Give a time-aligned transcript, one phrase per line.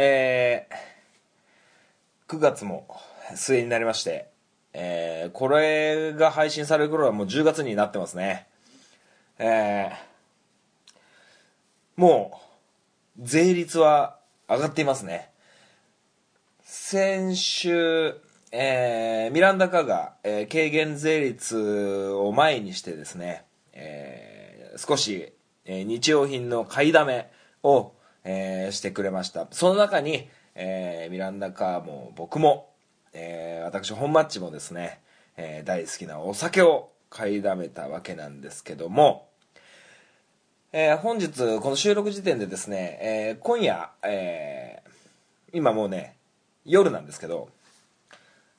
[0.00, 2.86] えー、9月も
[3.34, 4.28] 末になりまして、
[4.72, 8.46] えー、これが配信される頃はもう10月になってますね。
[9.40, 12.40] えー、も
[13.18, 15.32] う、税率は上がっていますね。
[16.62, 18.14] 先週、
[18.52, 25.32] えー、ミランダカが、えー軽減税率を前にしてですね、えー少し、
[25.64, 27.32] えー日用品の買いだめ
[27.64, 27.94] を、
[28.24, 29.46] えーしてくれました。
[29.50, 32.68] その中に、えーミランダカーも僕も、
[33.12, 35.00] えー私本マッチもですね、
[35.36, 39.28] えー大好きなお酒を買いだめたわけなんですけども、
[40.72, 44.88] えー本日この収録時点でですね、えー今夜、えー
[45.54, 46.16] 今もうね
[46.66, 47.48] 夜なんですけど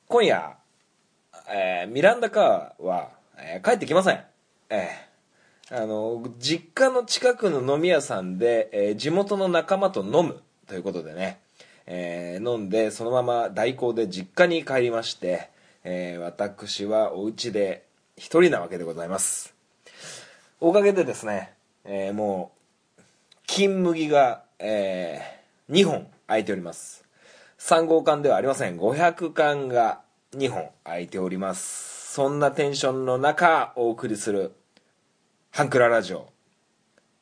[0.07, 0.57] 今夜、
[1.51, 4.23] えーミランダカーは、えー帰ってきません
[4.69, 5.08] えー
[5.71, 11.39] あの実家の近くの飲み屋さんで、えー地元の仲間と飲むということでね、
[11.85, 15.51] えー飲んでそのまま代行で実家に帰りまして、
[15.83, 17.85] えー私はお家で
[18.17, 19.53] 一人なわけでございます。
[20.59, 21.53] おかげでですね、
[21.85, 22.51] えーも
[22.97, 23.01] う
[23.45, 25.21] 金麦が、え
[25.69, 27.05] 2本空いております。
[27.59, 28.79] 3号缶ではありません。
[28.79, 30.01] 500缶が
[30.33, 32.13] 2本空いております。
[32.15, 34.55] そんなテンションの中お送りする
[35.51, 36.27] ハンクララジオ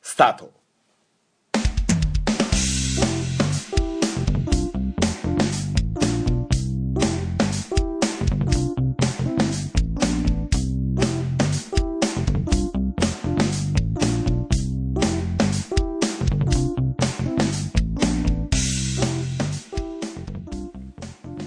[0.00, 0.52] スタート。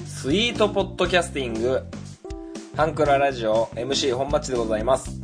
[0.06, 1.84] スイートポッドキャスティング
[2.76, 5.21] ハンクララジオ MC 本町でございます。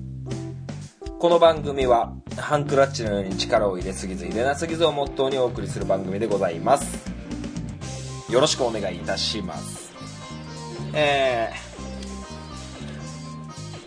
[1.19, 7.11] この番組はハンクラッチのように力を入れすぎず入れなすぎずをモットーにお送りする番組でございます。
[8.31, 9.91] よろしくお願いいたします。
[10.93, 11.49] え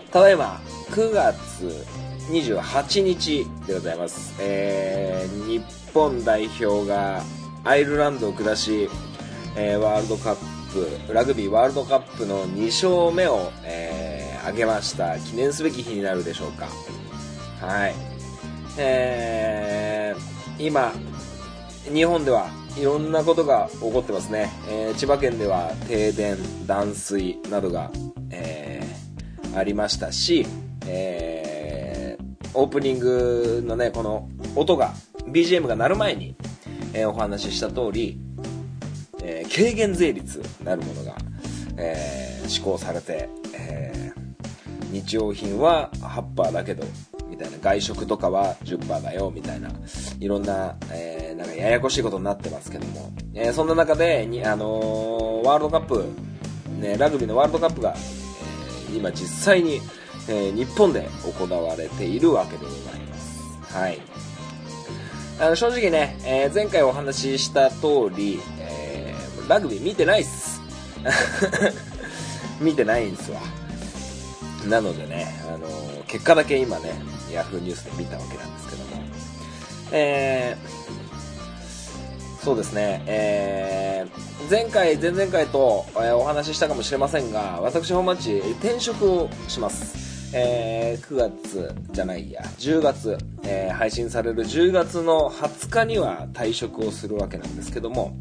[0.09, 0.60] ー、ただいま
[0.91, 1.87] 9月
[2.31, 4.34] 28日でございます。
[4.41, 5.62] えー、日
[5.94, 7.22] 本代表が
[7.62, 8.88] アイルランドを下し、
[9.56, 15.19] えーワールドカップラグビーワールドカップの2勝目を、えー挙げました。
[15.19, 16.66] 記念すべき日になるでしょうか。
[17.60, 17.94] はい。
[18.78, 20.93] えー今
[21.91, 27.91] 日本ではいろんなことが起こってますね、えー千葉県では停電断水などが、
[28.31, 30.47] えーありましたし、
[30.87, 34.93] えーオープニングのねこの音が
[35.26, 36.34] BGM が鳴る前に、
[36.93, 38.19] えーお話しした通り、
[39.22, 41.16] えー軽減税率なるものが、
[41.76, 44.20] えー施行されて、えー
[44.93, 46.84] 日用品は8%だけど
[47.31, 49.71] みたいな外食とかは10%だよみたいな
[50.19, 56.05] いろんな,、えーなんかややこしいことになってますけども、えーそんな中でに、あのーワールドカップ、
[56.81, 59.81] ね、ラグビーのワールドカップが、えー今実際に、
[60.29, 61.09] え日本で
[61.39, 63.75] 行われているわけでございます。
[63.75, 64.01] はい。
[65.41, 69.15] あの正直ね、え前回お話しした通り、え
[69.49, 70.61] ラグビー見てないっす。
[72.61, 73.41] 見てないんですわ。
[74.69, 76.93] なのでね、あのー結果だけ今ね
[77.33, 79.03] ヤフーニュースで見たわけなんですけども。
[79.93, 81.01] えー
[82.43, 90.35] そうですね、えー前回前々回と、えお話ししたかもしれませんが私本町転職をします。
[90.35, 98.17] えー9月じゃないや10月、えー配信される10月の20日には退職をするわけなんですけども、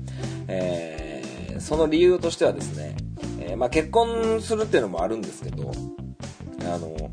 [0.48, 2.96] えーその理由としてはですね、
[3.40, 5.72] えまあ、結婚するっていうのもあるんですけど
[6.62, 7.12] あの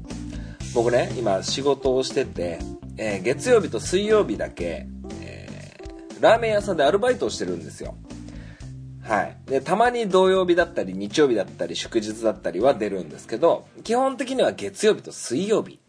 [0.77, 2.59] 僕ね今仕事をしてて、
[2.99, 4.87] えー月曜日と水曜日だけ、
[5.23, 7.95] えーラーメン屋さんでアルバイトをしてるんですよ。
[9.03, 15.81] はい、でたまに土曜日だったり日曜日だったり祝日だったりは出るんですけど基本的には月曜日と水曜日、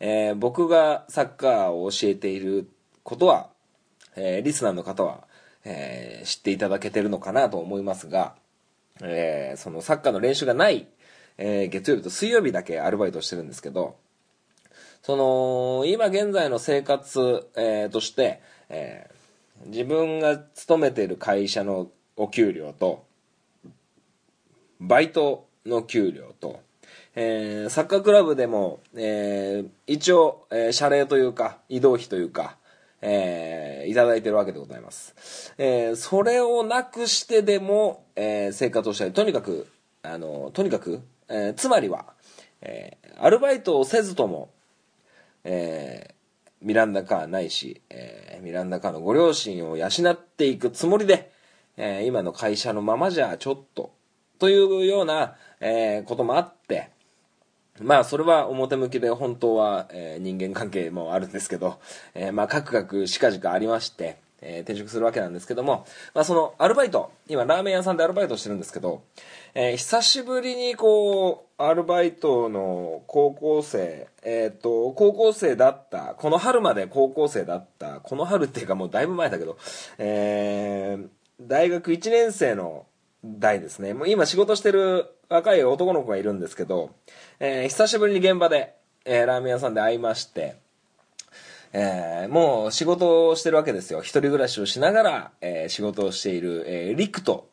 [0.00, 2.70] えー僕がサッカーを教えている
[3.02, 3.50] ことは、
[4.16, 5.24] えーリスナーの方は、
[5.66, 8.36] えー知っていただけてるのかなと思いますが、
[9.02, 10.88] えーそのサッカーの練習がない、
[11.36, 14.02] えー月曜日と水曜日だけアルバイトしてるんですけど
[15.04, 18.40] その今現在の生活、えーとして、
[18.70, 19.14] えー
[19.66, 21.86] 自分が勤めている会社の
[22.16, 23.04] お給料と
[24.80, 26.60] バイトの給料と、
[27.14, 32.56] えーサッカークラブでも、えー一応、えー謝礼というか移動費というか、
[33.02, 39.12] えーいただいてるわけでございます、えーそれをなくしてでも、えー生活をしたい。
[39.12, 39.68] とにかく
[40.02, 42.06] あのとにかく、えーつまりは、
[42.62, 44.50] えーアルバイトをせずとも、
[45.44, 46.14] えー
[46.62, 51.30] ミランダカーないし、えーミランダカーのご両親を養っていくつもりで、
[51.76, 53.92] えー今の会社のままじゃちょっと、
[54.38, 56.90] というような、えーこともあって、
[57.80, 61.78] まあ、それは表向きで本当は、えー人間関係もあるんですけど、
[62.14, 69.02] えーまあ、カクカクしかじかありまして、えー転職するわけなんですけども、まあ、そのアルバイト、今ラーメン屋さんでアルバイトしてるんですけど、
[69.56, 79.56] えー久しぶりにこう、アルバイトの高校生、えっ、と、高校生だった、この春まで高校生だった、この春っていうかもうだいぶ前だけど、
[79.98, 81.08] えー
[81.40, 82.86] 大学1年生の
[83.24, 83.92] 代ですね。
[83.94, 86.90] もう今仕事してる若い男の子がいるんですけど、
[87.38, 88.74] えー久しぶりに現場で、
[89.04, 90.56] えーラーメン屋さんで会いまして、
[91.72, 94.00] えーもう仕事をしてるわけですよ。
[94.00, 97.48] 一人暮らしをしながら、えー仕事をしている、えーリクト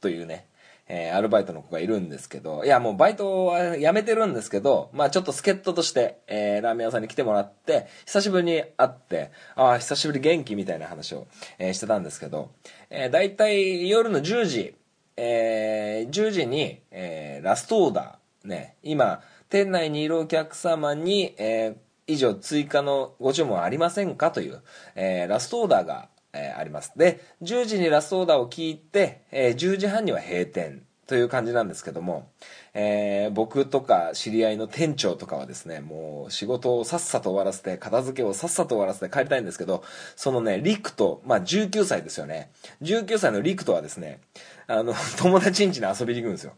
[0.00, 0.46] というね、
[0.92, 11.28] えーアルバイトの子がいるんですけど、いやもうバイトは辞めてるんですけど、まあちょっと助っ人として、えーラーメン屋さんに来てもらって、久しぶりに会って、ああ、久しぶり元気みたいな話を、
[11.58, 12.50] えーしてたんですけど、
[12.90, 14.74] えー、だいたい夜の10時、
[15.16, 24.60] えー10時に、えーラストオーダー、ね、今、店内にいるお客様に、えー以上追加のご注文ありませんかという、
[24.96, 26.92] えーラストオーダーが、えーあります。
[26.96, 32.30] で、10時にラストオーダーを聞いて、えー10時半には閉店という感じなんですけども、
[32.74, 39.82] えー僕とか知り合いの店長とかはですね、もう仕事をさっさと終わらせて、片付けをさっさと終わらせて帰りたいんですけど、
[40.16, 42.50] そのね、リクと、まあ19歳ですよね。
[42.82, 44.20] 19歳のリクとはですね、
[44.68, 46.52] あの、友達ん家に遊びに行くんですよ。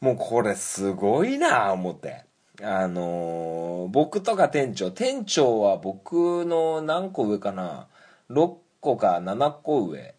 [0.00, 2.24] もうこれすごいなぁ思って。
[2.62, 7.88] あのー僕とか店長、店長は僕の何個上かな
[8.30, 10.14] ?6 個か7個上。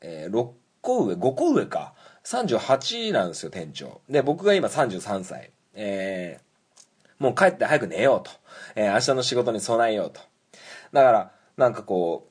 [0.00, 0.48] えー6
[0.80, 1.94] 個上 ?5 個上か。
[2.24, 4.00] 38なんですよ、店長。
[4.08, 5.52] で、僕が今33歳。
[5.74, 6.48] えー
[7.18, 8.30] もう帰って早く寝ようと。
[8.74, 10.20] えー明日の仕事に備えようと。
[10.92, 12.28] だから、なんかこ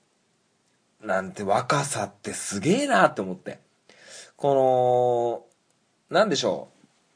[1.01, 3.59] う、なんて若さってすげえなって思って。
[4.35, 5.45] こ
[6.09, 6.69] の、なんでしょ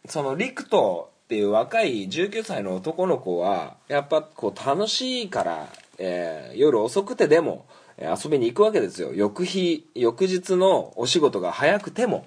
[0.05, 0.11] う。
[0.11, 5.67] その、リクトっていう若い19歳の男の子は、やっぱこう楽しいから、
[5.97, 7.65] えー夜遅くてでも、
[8.01, 9.13] 遊びに行くわけですよ。
[9.13, 12.25] 翌日、翌日のお仕事が早くても、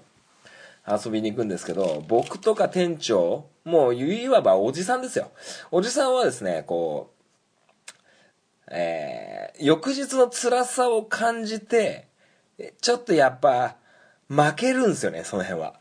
[0.86, 5.30] 遊びに行くんですけど、僕とか店長、もういわばおじさんですよ。
[5.70, 7.94] おじさんはですね、こう、
[8.70, 12.08] えー翌日の辛さを感じて、
[12.80, 13.76] ちょっとやっぱ、
[14.28, 15.74] 負けるんですよね、その辺は。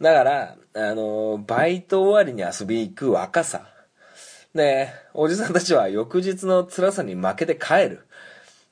[0.00, 3.66] だから、あのバイト終わりに遊びに行く若さ。
[4.54, 8.05] で、おじさんたちは翌日の辛さに負けて帰る。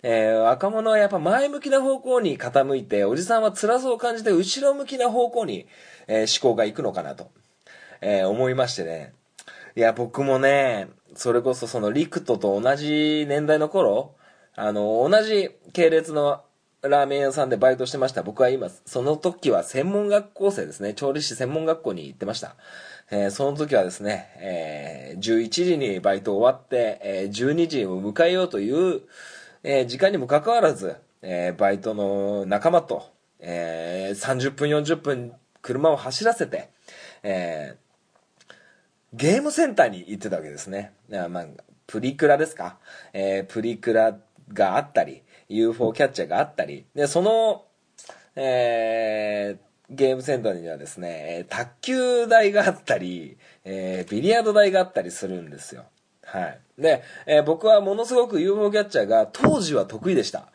[0.06, 5.66] えー若者はやっぱ前向きな方向に傾いて、おじさんは辛さを感じて後ろ向きな方向に、
[6.06, 7.30] えー思考が行くのかなと、
[8.02, 9.14] えー思いましてね。
[9.76, 14.14] いや、僕もね、それこそそのリクトと同じ年代の頃、
[14.56, 16.42] あの、同じ系列の
[16.82, 18.22] ラーメン屋さんでバイトしてました。
[18.22, 20.92] 僕は今、その時は専門学校生ですね。
[20.92, 22.56] 調理師専門学校に行ってました。
[23.10, 29.00] えーその時はですね、えー11時にバイト終わって、えー12時を迎えようという、
[29.66, 35.32] えー時間にもかかわらず、えーバイトの仲間と、えー30分40分
[35.62, 36.68] 車を走らせて、
[37.22, 37.76] え
[39.14, 40.92] ゲームセンターに行ってたわけですね。
[41.08, 41.46] まあ、
[41.86, 42.78] プリクラですか、
[43.14, 44.18] えプリクラ
[44.52, 47.64] があったり、UFO キャッチャーがあったり、で、その、
[48.36, 49.56] え
[49.88, 55.86] ゲームセンターにはですね、卓球台があったり、えビリヤード台があったりするんですよ。
[56.38, 56.60] はい。
[56.78, 60.48] で、えー僕はものすごく UFO キャッチャーが当時は得意でした。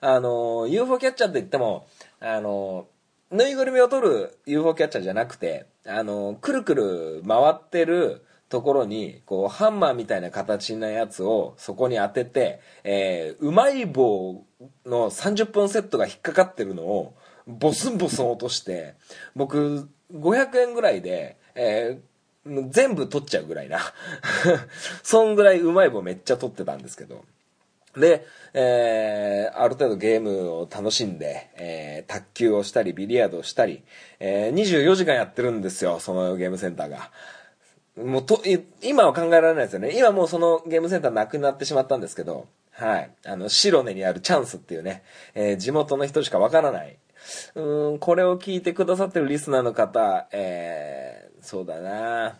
[0.00, 1.86] あのー UFO キャッチャーって言っても、
[2.20, 14.46] あのーぬいぐるみを取る UFO キャッチャーじゃなくて、あのーくるくる回ってるところに、こう、ハンマーみたいな形のやつをそこに当てて、えーうまい棒
[14.86, 17.14] の30本セットが引っかかってるのを、
[17.46, 18.94] ボスンボスン落として、
[19.36, 22.07] 僕、500円ぐらいで、えー
[22.70, 23.80] 全部取っちゃうぐらいな。
[25.02, 27.24] そんぐらいうまい棒めっちゃ取ってたんですけど。
[27.96, 33.82] で、えーある程度ゲームを楽しんで、えー卓球をしたり、ビリヤードをしたり、
[34.20, 37.10] えー24時間やってるんですよ、そのゲームセンターが。
[37.96, 38.42] もうと、
[38.82, 39.90] 今は考えられないですよね。
[39.98, 43.10] 今もうそのゲームセンターなくなってしまったんですけど、はい。
[43.24, 45.02] あの、白根にあるチャンスっていうね、
[45.34, 46.96] えー地元の人しかわからない。
[47.54, 52.36] うん、これを聞いてくださってるリスナーの方、えーそうだな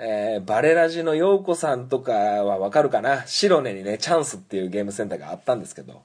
[0.00, 3.24] えーバレラジの陽子さんとかはわかるかな？
[3.26, 6.02] 白根にね、チャンスっていうゲームセンターがあったんですけど、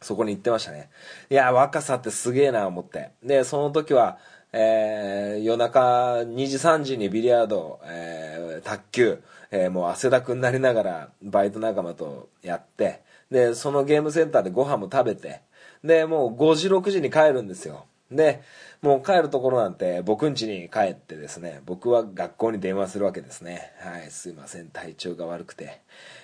[0.00, 0.88] そこに行ってましたね。
[1.28, 3.10] いや、若さってすげえな思って。
[3.24, 4.18] で、その時は、
[4.52, 15.42] えー夜中2時3時にビリヤード、えー卓球、えーもう汗だくになりながらバイト仲間とやって、で、そのゲームセンターでご飯も食べて、
[15.84, 17.86] で、もう5時、6時に帰るんですよ。
[18.10, 18.42] で、
[18.82, 23.72] もう帰るところなんて僕ん家に帰ってですね、僕は学校に電話するわけですね。
[23.80, 25.80] はい、すいません、体調が悪くて、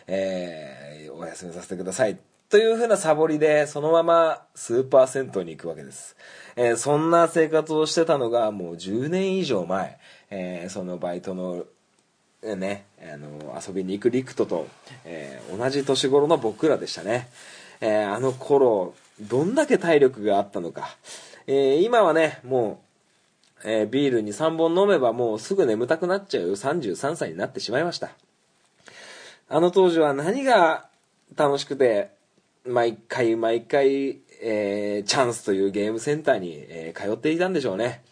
[0.07, 2.19] えー、お休みさせてください。
[2.49, 6.17] というふうなサボりで、そのままスーパー銭湯に行くわけです。
[6.55, 9.99] えー、そんな生活をしてたのがもう10年以上前、
[10.31, 11.65] えー、そのバイトの
[12.43, 14.67] ね、あの遊びに行くリクトと、
[15.05, 17.29] えー、同じ年頃の僕らでしたね、
[17.81, 20.89] えー、あの頃どんだけ体力があったのか、
[21.47, 22.83] えー、今はねも
[23.65, 28.11] う、えビールに3本飲めばもうすぐ眠たくなっちゃう33歳になってしまいました。
[29.49, 30.89] あの当時は何が
[31.37, 32.11] 楽しくて
[32.67, 38.03] 毎回毎回、えチャンスというゲームセンターに、え通っていたんでしょうね。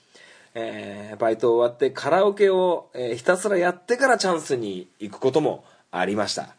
[0.55, 6.57] えー、バイト終わってカラオケを、えー、ひたすらやってからチャンスに行くこともありました。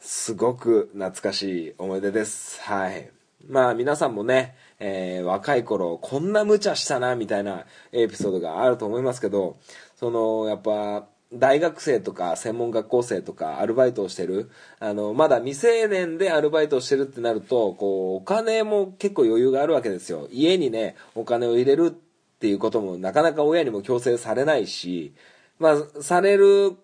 [0.00, 2.60] すごく懐かしい思い出です。
[2.62, 3.10] はい。
[3.48, 9.56] まあ皆さんもね、えー、若い頃こんな無茶したなみたいなエピソードがあると思いますけど
[9.96, 20.28] そのやっぱ大学生とか専門学校生とかアルバイトをしてるあのまだ未成年でアルバイトをしてるってなるとこうお金も結構余裕があるわけですよ。
[20.30, 21.96] 家にねお金を入れる
[22.44, 25.14] っていうこともなかなか親にも強制されないし、
[25.58, 26.76] まあ、される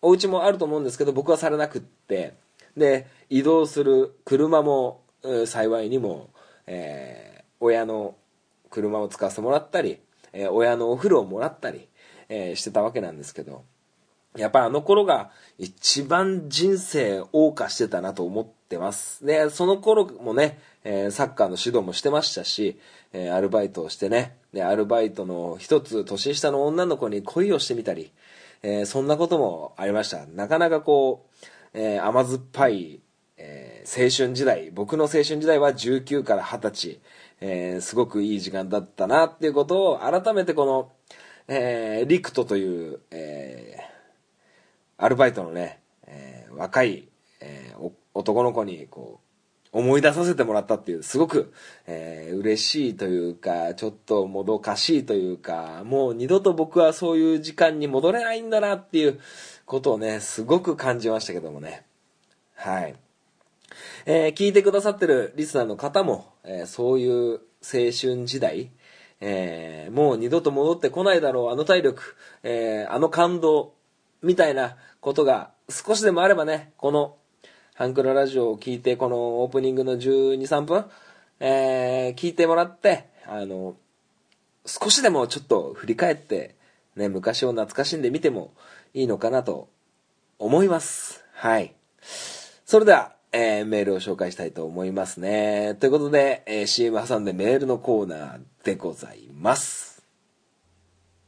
[0.00, 2.34] お家もあると思うんですけど、僕はされなくって、
[2.76, 5.00] で、移動する車も、
[5.46, 6.30] 幸いにも、
[6.68, 8.14] えー、親の
[8.70, 9.98] 車を使わせてもらったり、
[10.32, 11.88] えー、親のお風呂をもらったり、
[12.28, 13.64] えー、してたわけなんですけど、
[14.36, 19.24] やっぱあの頃が一番人生謳歌してたなと思ってます。
[19.24, 22.78] で、その頃もね、えー、サッカーの指導もしてましたし、
[23.12, 28.12] えー、アルバイトをしてね、で、アルバイトの一つ年下の女の子に恋をしてみたり、
[28.62, 30.26] えー、そんなこともありました。
[30.26, 31.26] なかなかこ
[31.74, 33.00] う、えー、甘酸っぱい、
[33.36, 37.00] えー、青春時代、僕の青春時代は19から20歳、
[37.40, 40.92] えー、すごくいい時間だったなっていうことを改めてこの、
[41.48, 43.91] えー、リクトという、えー、
[45.02, 47.08] アルバイトのね、えー、若い、
[47.40, 49.18] えー、男の子にこ
[49.72, 51.52] う、思い出させてもらったっていう、すごく、
[51.88, 59.18] えー、嬉しいというか、ちょっともどかしいというか、もう二度と僕はそういう時間に戻れないんだなっていう
[59.66, 61.84] ことをね、すごく感じましたけどもね。
[62.54, 62.94] はい。
[64.06, 68.70] えー、聞いてくださってるリスナーの方も、えー、そういう青春時代、
[69.20, 73.72] えー、もう二度と戻ってこないだろう、あの体力、えあの感動、
[74.22, 77.16] みたいなことが少しでもあればね、この
[77.74, 80.86] ハンクララジオを聞いて、このオープニングの12、3分、
[81.40, 83.74] えー、聞いてもらって、あの、
[84.64, 86.54] 少しでもちょっと振り返って、
[86.94, 88.54] ね、昔を懐かしんでみても
[88.94, 89.68] いいのかなと
[90.38, 91.24] 思います。
[91.34, 91.74] はい。
[92.64, 95.76] それでは、えー、メールを紹介したいと思いますね。
[95.80, 99.91] ということで、えー、CM 挟んでメールのコーナーでございます。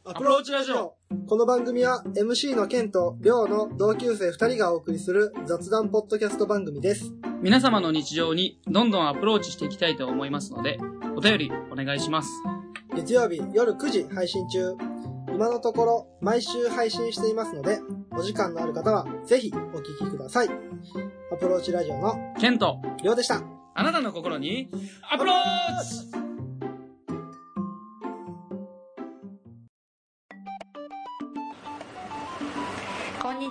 [0.07, 0.97] アプローチラジオ
[1.27, 7.15] この番組は MC のケンとリョウの同級生2人がお送りする雑談ポッドキャスト番組です。
[7.41, 10.79] 皆様の日常にどんどんアプローチしていきたいと思いますので、
[11.17, 12.29] お便りお願いします。
[12.95, 14.75] 月曜日夜9時配信中。
[15.33, 17.81] 今のところ毎週配信していますので、
[18.13, 20.49] お時間のある方はぜひお聞きください。
[21.33, 23.43] アプローチラジオのケンとリョウでした。
[23.75, 24.69] あなたの心に
[25.11, 25.39] アプロー
[26.13, 26.24] チ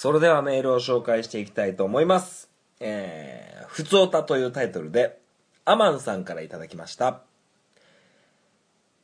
[0.00, 2.48] それではメールを紹介していきたいと思います。
[2.78, 5.18] えー、ふつおたというタイトルで、
[5.64, 7.22] アマンさんからいただきました。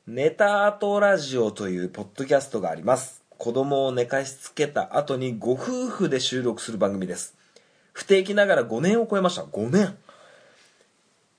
[0.06, 3.24] ネタアートラジオというポッドキャストがあります。
[3.38, 7.34] 子供を寝かしつけた後にご夫婦で収録する番組です。
[7.92, 9.42] 不定期ながら5年を超えました。
[9.42, 9.98] 5年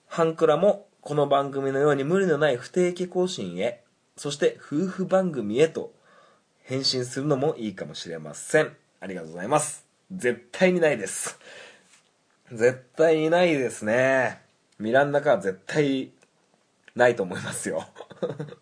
[0.08, 3.82] ハンクラもこの番組のように無理のない不定期更新へ、
[4.18, 5.94] そして夫婦番組へと
[6.64, 8.76] 返信するのもいいかもしれません。
[9.06, 9.86] ありがとうございます。
[10.12, 11.38] 絶対にないです。
[12.52, 14.42] 絶対にないですね。
[14.80, 16.10] ミランダカは絶対
[16.96, 17.88] ないと思いますよ。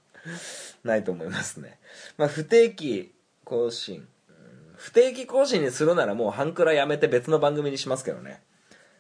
[0.84, 1.80] ないと思いますね。
[2.18, 3.14] まあ、不定期
[3.46, 4.06] 更新。
[4.76, 8.42] 不定期更新にするならもう半クラやめて別の番組にしますけどね。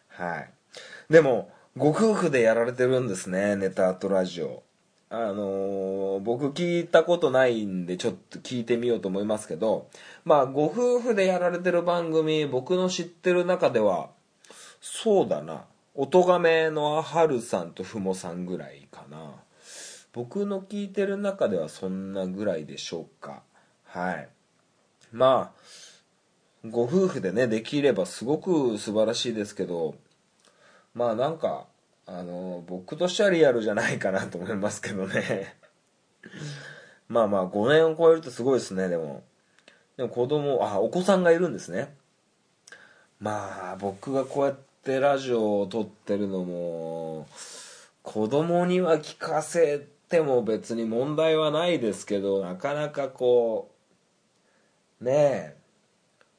[0.07, 0.49] はい。
[1.09, 4.63] でも、ご夫婦でやられてるんですね、ネタアートラジオ。
[5.15, 9.87] あのー僕聞いたことないんでちょっと聞いてみようと思いますけど、
[10.25, 14.09] まあ、ご夫婦でやられてる番組、僕の知ってる中では、
[14.81, 19.35] そうだな、おとがめのあはるさんとふもさんぐらいかな。
[20.13, 23.43] 僕の聞いてる中ではそんなぐらいでしょうか。
[23.85, 24.29] はい。
[25.11, 29.93] まあ、ご夫婦でね、できればすごく素晴らしいですけど、
[30.95, 31.67] まあなんか、
[32.05, 35.55] あの、僕としてはリアルじゃないかなと思いますけどね。
[37.07, 39.23] まあまあ、5年を超えるとすごいですね、でも。
[39.97, 41.95] でも子供、あ、お子さんがいるんですね。
[43.19, 47.27] まあ、僕がこうやってラジオを撮ってるのも、
[48.01, 53.71] 子供には聞かせても別に問題はないですけど、なかなかこ
[55.01, 55.55] う、ねえ、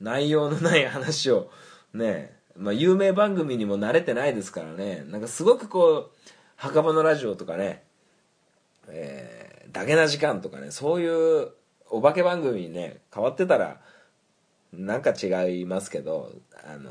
[0.01, 1.51] 内容のない話を、
[1.95, 6.11] ねえ、まあ、有名番組にも慣れてないですからね、なんかすごくこう、
[6.57, 7.83] 墓場のラジオとかね、
[8.89, 11.51] えー、ダゲな時間とかね、そういう
[11.91, 13.81] お化け番組にね、変わってたら、
[14.73, 16.33] なんか違いますけど、
[16.65, 16.91] あの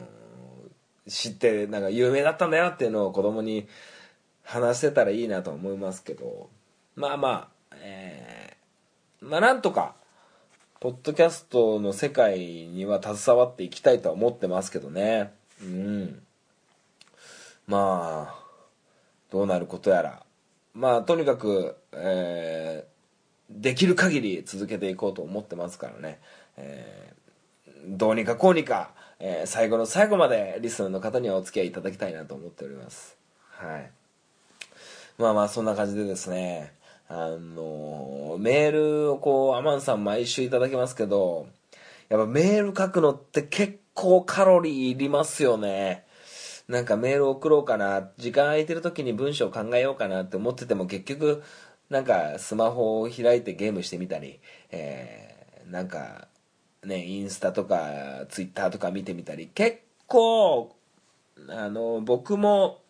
[1.08, 3.68] 知って、なんか有名だったんだよっていうのを子供に
[4.44, 6.50] 話せたらいいなと思いますけど、
[6.96, 9.96] まあまあ、えー、まあなんとか、
[10.80, 15.32] ポッドキャストの世界には携わっていきたいとは思ってますけどね。
[15.64, 16.24] うん。
[17.68, 18.44] まあ、
[19.32, 20.24] どうなることやら。
[20.74, 22.94] まあ、とにかく、えー
[23.50, 26.20] できる限り続けていこうと思ってますからね。
[26.58, 27.24] えー
[27.86, 33.18] どうにかこうにか、えー最後の最後までリスナーの方にはお付き合いいただきたいなと思っております。
[33.50, 33.92] はい。
[35.18, 36.74] まあまあ、そんな感じでですね、
[37.10, 41.48] あのメールをこう、アマンさん毎週いただけますけど、
[42.10, 46.06] やっぱメール書くのって結構カロリーいりますよね。
[46.68, 51.44] なんかメール送ろうかな、時間空いてる時に文章考えようかなって思ってても結局、
[51.90, 54.40] なんかスマホを開いてゲームしてみたり、
[54.72, 56.28] えーなんか
[56.84, 60.76] ね、インスタとかツイッターとか見てみたり、結構、
[61.50, 62.82] あの、僕も、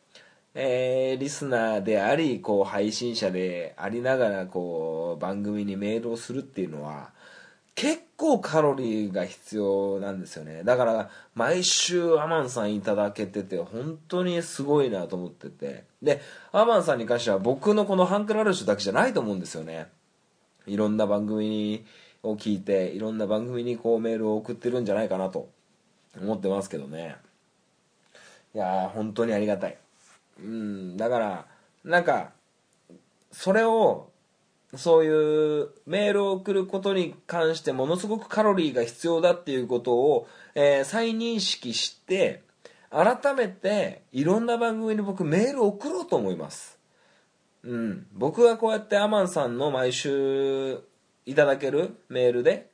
[0.55, 7.11] えーリスナーであり、こう、配信者でありながら、こう、番組にメールをするっていうのは、
[7.75, 10.63] 結構カロリーが必要なんですよね。
[10.63, 15.83] だから、毎週アマンさんいただけてて、本当にすごいなと思ってて。
[16.01, 16.21] で、
[16.51, 19.87] アマンさんに関しては僕のこのハンクラルシュだけじゃないと思うんですよね。
[20.65, 21.85] いろんな番組
[22.23, 25.49] を聞いて、いろんな番組にこうメールを送ってるんじゃないかなと
[26.21, 27.17] 思ってますけどね。
[28.55, 29.77] いやー、本当にありがたい。
[30.39, 31.45] うん、だから、
[31.83, 32.31] なんか、
[33.31, 34.09] それを、
[34.75, 42.41] そういうメールを送ることに関してものすごくカロリーが必要だっていうことを、えー再認識して、
[42.89, 46.79] 改めていろんな番組に僕メールを送ろうと思います。
[47.63, 48.07] うん。
[48.13, 50.79] 僕がこうやってアマンさんの毎週
[51.25, 52.69] いただけるメールで、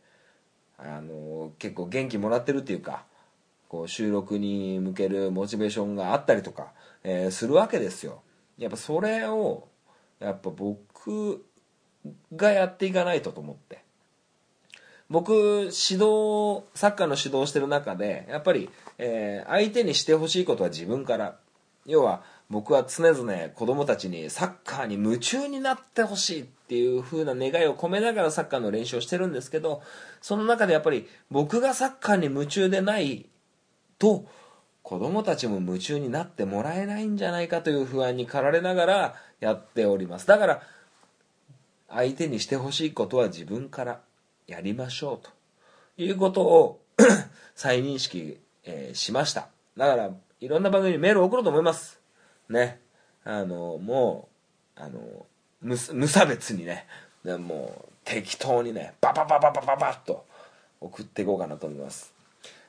[0.78, 3.06] あの結構元気もらってるっていうか、
[3.68, 6.72] こう収録に向けるモチベーションがあったりとか、
[7.04, 8.22] えーするわけですよ。
[8.58, 9.68] やっぱそれを、
[10.20, 11.46] やっぱ僕
[12.36, 13.84] がやっていかないとと思って。
[15.10, 21.38] 僕、指導、サッカーの指導してる中で、やっぱり、えー相手にしてほしいことは自分から。
[21.86, 29.82] 要は、僕は常々子供たちにサッカーに夢中になってほしいっていう風な願いを込めながらサッカーの練習をしてるんですけど、
[30.22, 33.28] その中でやっぱり僕がサッカーに夢中でない
[34.00, 34.26] と
[34.82, 40.62] 子供たちも夢中になってもらえないんじゃないかという不安に駆られながらやっておりますだから
[41.90, 44.02] 相手にしてほしいことは自分から
[44.48, 45.32] やりましょうと。
[45.98, 46.82] いうことを
[47.56, 49.50] 再認識、えーしました。
[49.76, 52.00] だからいろんな番組にメールを送ろうと思います。
[52.50, 52.80] ね。
[53.24, 54.30] あのも
[54.78, 55.26] うあの
[55.62, 56.88] 無無差別にね。
[57.24, 60.26] でもう適当にねバババババババッと
[60.80, 62.14] 送っていこうかなと思います。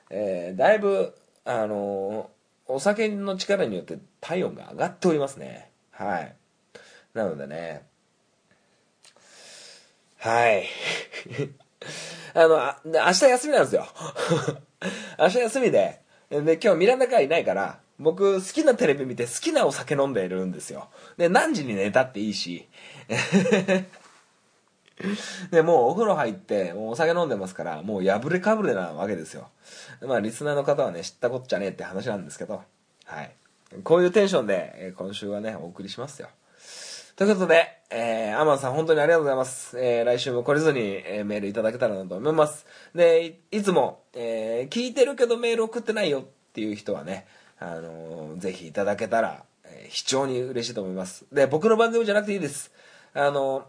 [0.09, 2.29] えーだいぶ、あの
[2.67, 5.69] お酒の力によって体温が上がっておりますね。
[5.91, 6.35] はい。
[7.13, 7.83] なのでね、
[10.21, 10.67] はい。
[12.35, 13.87] あの、あ明日休みなんですよ。
[15.17, 20.89] 明日休みで、で、今日ミランダ会いないから、僕好きなテレビ見て好きなお酒飲んでるんですよ。
[21.17, 22.69] で、何時に寝たっていいし。
[25.49, 29.49] で、もうお風呂入って、もうお酒飲んでますから、もう破れかぶれなわけですよ。
[30.01, 32.61] まあ、リスナーの方はね、知ったことじゃねえって話なんですけど、
[33.05, 33.31] はい。
[33.83, 36.29] こういうテンションで、今週はね、お送りしますよ。
[37.21, 39.79] ということで、えー、アマンさん本当にありがとうございます。
[39.79, 42.65] えー、来週も懲りずに、えーメールいただけたらなと思います。
[42.95, 47.27] で、いつも、えー聞いてるけどメール送ってないよっていう人はね、
[47.59, 51.25] あのーぜひいただけたら、えー非常に嬉しいと思います。
[51.31, 52.71] で、僕の番組じゃなくていいです。
[53.13, 53.67] あの、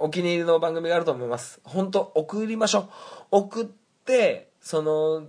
[0.00, 1.60] お気に入りの番組があると思います。
[1.62, 2.88] 本当送りましょう。
[3.30, 3.66] 送っ
[4.04, 5.28] て、その、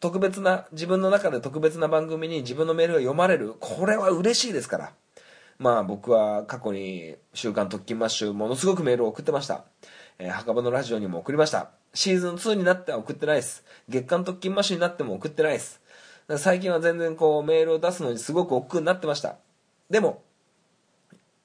[0.00, 3.54] 特別な、自分の中で特別な番組に自分のメールが読まれる。
[3.60, 4.92] これは嬉しいですから。
[5.58, 9.64] まあ僕は過去に週刊特勤マッシュものすごくメールを送ってました。
[10.18, 11.70] えー墓場のラジオにも送りました。
[11.94, 13.64] シーズン2になっては送ってないです。
[13.88, 15.80] 月間特勤マッシュになっても送ってないです。
[16.38, 19.36] 最近は全然こうメールを出すのにすごく億劫になってました。
[19.90, 20.22] でも、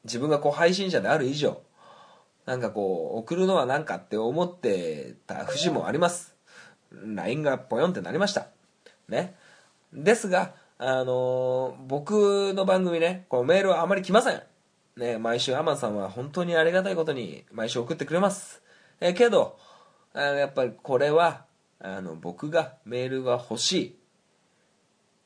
[0.06, 1.62] 自分がこう配信者である以上、
[2.46, 6.36] なんかこう送るのは何かって思ってた節もあります。
[6.92, 8.48] LINE がポヨンってなりました。
[9.10, 9.36] ね。
[9.92, 14.42] ですが、あのー僕の番組ね、こうメールはあまり来ません。
[14.96, 18.62] ね、毎週アマンさんは本当にありがたいことに毎週送ってくれます。
[19.00, 19.58] えけど、
[20.14, 21.46] あやっぱりこれは、
[21.80, 23.96] あの、僕がメールが欲しい。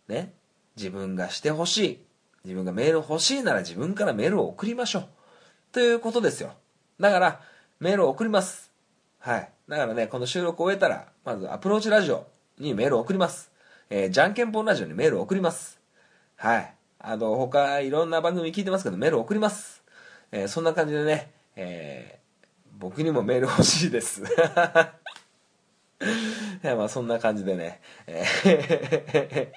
[0.08, 0.34] ね。
[0.78, 2.00] 自分がして欲しい。
[2.44, 5.08] 自分がメール欲しいなら自分からメールを送りましょう。
[5.72, 6.54] ということですよ。
[7.00, 7.42] だから、
[7.80, 8.72] メールを送ります。
[9.20, 9.50] はい。
[9.68, 13.51] だからね、この収録を終えたら、まずアプローチラジオにメールを送ります。
[13.94, 15.78] えーじゃんけんぽんラジオにメールを送ります。
[16.38, 16.74] はい。
[17.00, 19.84] あの、他いろんな番組聞いてますけど、メール送ります。
[20.32, 22.22] えーそんな感じでね、えー
[22.80, 24.24] 僕にもメール欲しいです。
[24.24, 24.26] い
[26.66, 29.48] や、まあそんな感じでね、えー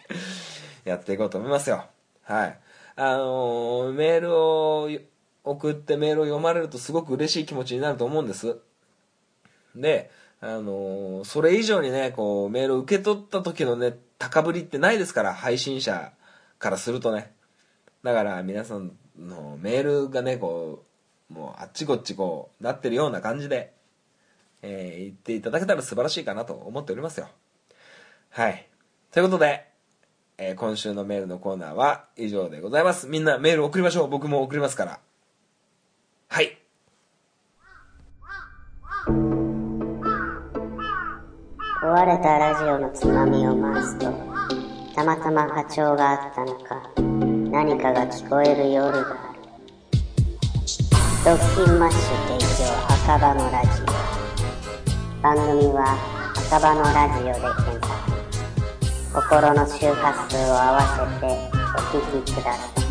[0.91, 1.85] やっていこうと思いますよ。
[2.25, 2.59] はい。
[2.97, 4.91] あのーメールを
[5.45, 8.57] 送ってメールを読まれるとすごく嬉しい気持ちになると思うんです。
[9.77, 16.13] で、あのーそれ以上にね、こう、メールを受け取った時のね、高ぶりってないですから、配信者
[16.59, 17.33] からするとね。
[18.03, 20.85] だから皆さんのメールがね、こ
[21.31, 23.73] う、もうあっちこっちこう、なってるような感じで、
[24.63, 27.29] えー言っていただけたら素晴らしいかなと思っておりますよ。
[28.31, 28.69] はい。
[29.11, 29.67] ということで、
[30.39, 33.07] えー今週のメールのコーナーは以上でございます。
[33.07, 34.09] みんなメール送りましょう。
[34.09, 35.01] 僕も送りますから。
[36.29, 36.64] はい。
[41.85, 44.11] 壊れたラジオのつまみを回すと、
[44.95, 49.41] たまたま波長があったのか、何かが聞こえる夜がある。
[51.27, 53.85] ドッキンマッシュ提供赤羽のラジオ。
[55.21, 55.99] 番組は
[56.49, 58.01] 赤羽のラジオで検索。
[59.13, 61.27] 心の周波数を合わせて
[61.77, 62.85] お聞きください。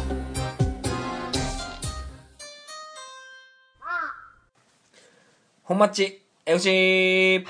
[5.64, 7.44] 本マッチ FC!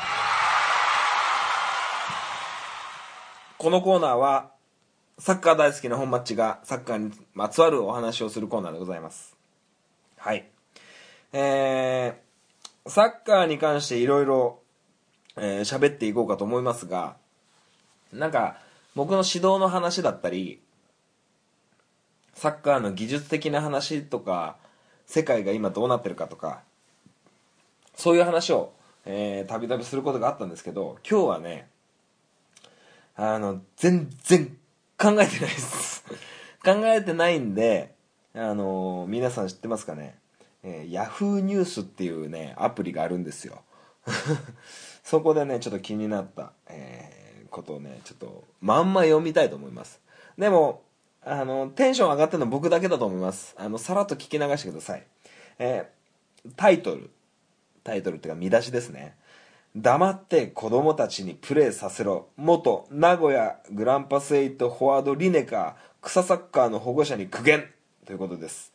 [3.63, 4.51] このコーナーは、
[5.17, 9.37] サッカー大好きな本マッチがサッカーにまつわるお話をするコーナーでございます。
[10.17, 10.49] はい。
[11.31, 14.59] えー、サッカーに関していろいろ
[15.37, 17.15] え喋っていこうかと思いますが、
[18.11, 18.57] なんか、
[18.95, 20.59] 僕の指導の話だったり、
[22.33, 24.57] サッカーの技術的な話とか、
[25.05, 26.63] 世界が今どうなってるかとか、
[27.95, 28.73] そういう話を、
[29.47, 31.69] たびたびすることがあったんですけど、今日はね、
[33.15, 34.47] あの、全然
[34.97, 36.03] 考えてないです。
[36.63, 37.95] 考えてないんで、
[38.33, 40.17] あの皆さん知ってますかね、
[40.63, 43.61] えー、Yahoo ニュースっていうね、アプリがあるんですよ。
[45.03, 47.23] そこでね、ちょっと気になった、えー
[47.53, 50.01] ことをね、ちょっと、まんま読みたいと思います。
[50.39, 50.81] でも、
[51.21, 53.53] あの、テンション上がってるのは僕だけだと思います。
[53.59, 55.05] あの、さらっと聞き流してください。
[55.59, 56.03] えー
[56.57, 57.09] タイトル。
[57.83, 59.15] タイトルっていうか見出しですね。
[59.75, 62.27] 黙って子供たちにプレーさせろ。
[62.37, 67.67] 元名古屋グランパスエイトフォワードリネカー、草サッカーの保護者に苦言。
[68.05, 68.71] ということです。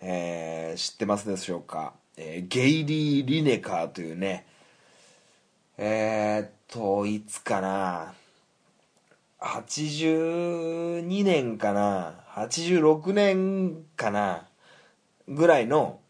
[0.00, 1.94] えー知ってますでしょうか？
[2.18, 4.46] えーゲイリー・リネカーというね、
[5.78, 8.12] えーっと、いつかな
[9.40, 14.46] ？82年かな？86年かな？
[15.26, 16.00] ぐらいの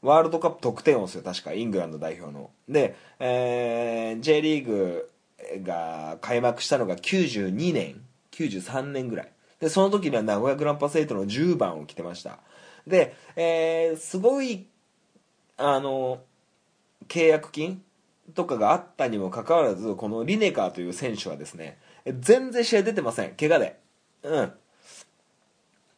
[0.00, 2.48] ワールドカップ得点王ですよ、確か、イングランド代表の。
[2.68, 5.10] で、えー J リーグ
[5.62, 8.00] が開幕したのが92年、
[8.32, 9.32] 93年ぐらい。
[9.60, 12.38] で、その時には名古屋グランパスエイトの10番を着てました。
[12.86, 14.66] で、えーすごい、
[15.56, 16.20] あの、
[17.08, 17.82] 契約金
[18.34, 21.78] とかがあったにもかかわらず、このリネカーという選手はですね、
[22.20, 23.78] 全然試合出てません、怪我で。
[24.22, 24.52] うん。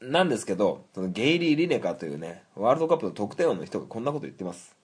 [0.00, 4.76] なんですけど、そのゲイリー・リネカーというね、ワールドカップの得点王の人がこんなこと言ってます。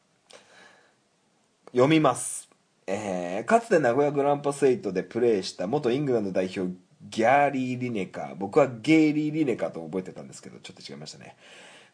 [1.72, 2.48] 読みます。
[2.86, 6.72] えーかつて名古屋グランパスエイトでプレーした元イングランド代表
[7.08, 8.34] ギャーリー・リネカー。
[8.34, 11.36] 僕はゲイリー・リネカーと覚えてたんですけど、ちょっと違いましたね。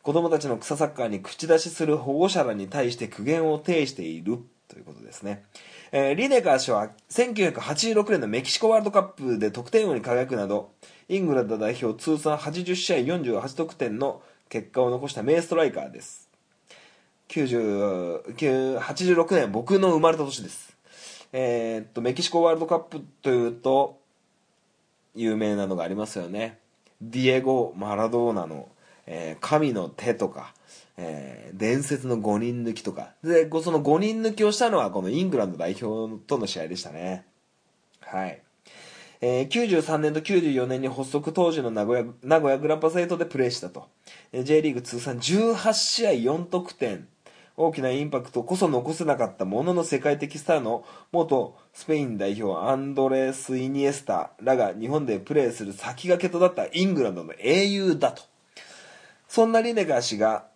[0.02, 5.44] 子供たちの草サッカーに口出しする保護者らに対して苦言を呈しているということですね。
[5.92, 10.72] えーリネカー氏は1986年のメキシコワールドカップで得点王に輝くなど、
[11.10, 16.25] イングランド代表通算80試合48得点の結果を残した名ストライカーです
[17.28, 20.76] 86年僕の生まれた年です。
[21.32, 23.98] えーっとメキシコワールドカップというと
[25.14, 26.58] 有名なのがありますよね。
[27.02, 28.68] ディエゴ・マラドーナの、
[29.06, 30.54] えー神の手とか、
[30.96, 33.10] えー伝説の5人抜きとか。
[33.22, 37.26] でその5人抜きをしたのはこのイングランド代表との試合でしたね。
[38.00, 38.42] はい。
[39.20, 43.88] えー93年と94年に発足当時の名古屋名古屋グランパスエイトでプレーしたと、
[44.32, 47.08] えー J リーグ通算18試合4得点。
[47.56, 58.22] 大きなインパクトこそ残せなかったものの世界的スターの元スペイン代表アンドレス・イニエスタらが日本でプレーする先駆けとなったイングランドの英雄だと。
[59.28, 60.46] そんなリネガー氏が、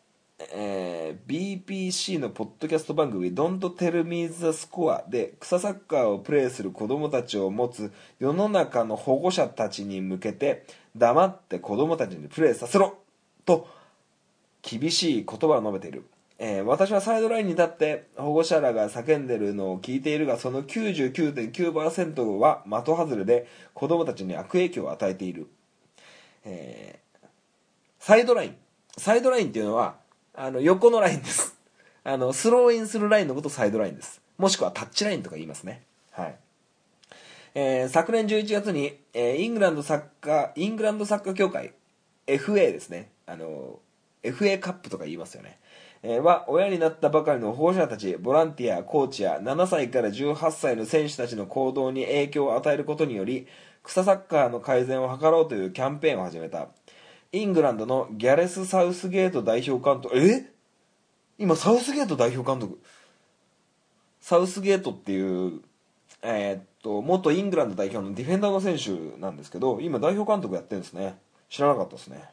[0.53, 10.65] えー BPC のポッドキャスト番組「Don't Tell Me the Score」で草サッカーをプレーする子供たちを持つ世の中の保護者たちに向けて
[10.97, 12.99] 黙って子供たちにプレーさせろ
[13.45, 13.69] と
[14.63, 16.05] 厳しい言葉を述べている、
[16.43, 25.49] えー私はサイドラインに立って保護者らが叫んでるのを聞いているがその99.9%は的外れで子供たちに悪影響を与えている、
[26.45, 27.01] えー
[28.03, 28.57] サイドライン。
[28.97, 29.97] サイドラインっていうのは
[30.35, 31.55] あの横のラインです。
[32.03, 34.23] あのスローインするラインのことサイドラインです。
[34.39, 35.83] もしくはタッチラインとか言いますね。
[36.13, 36.35] はい。
[37.55, 41.75] えー昨年11月に、えーイングランドサッカーイングランドサッカー協会
[42.27, 43.11] FA ですね。
[43.27, 43.79] あの
[44.23, 45.59] FA カップとか言いますよね、
[46.03, 53.47] は親になったばかりの保護者たちボランティアコーチや7歳から18歳の選手たちの行動に影響を与えることにより
[53.83, 56.69] 草サッカーの改善を図ろうというキャンペーンを始めた。
[57.33, 60.51] イングランドのギャレス・サウスゲート代表監督え？
[61.39, 62.81] 今サウスゲート代表監督？
[64.21, 65.61] サウスゲートっていう、
[66.23, 71.19] えーっと元イングランド代表のディフェンダーの選手なんですけど今代表監督やってるんですね。
[71.49, 72.25] 知らなかったですね、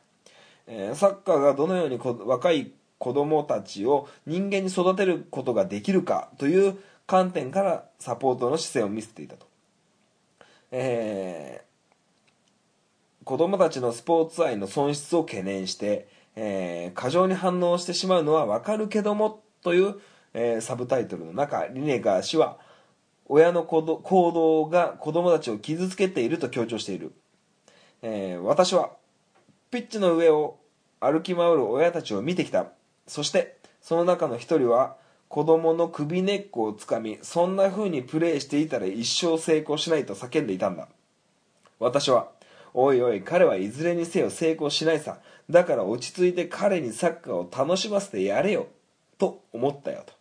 [0.67, 9.48] えーサッカーがどのようにこ若い子供たちを人間に育てることができるかという観点からサポートの姿勢を見せていたと、
[10.72, 11.68] えー
[13.28, 16.08] 子供たちのスポーツ愛の損失を懸念して、
[16.38, 19.96] えー過剰に反応してしまうのはわかるけどもという、
[20.34, 22.58] えーサブタイトルの中リネガー氏は
[23.26, 27.12] 親の行動が子供たちを傷つけていると強調している、
[28.02, 28.92] えー私は
[29.72, 30.58] ピッチの上を
[31.02, 32.68] 歩き回る親たちを見てきた。
[33.08, 34.98] そしてその中の一人は
[35.30, 40.88] 子供の首根っこをつかみそんな風にプレーしていたら一生成功しないと叫んでいたんだ。
[41.80, 42.30] 私は
[42.74, 45.20] おいおい彼はいずれにせよ成功しないさ。
[45.50, 48.67] だから落ち着いて彼にサッカーを楽しませてやれよ。
[49.17, 50.04] と思ったよ。
[50.06, 50.13] と、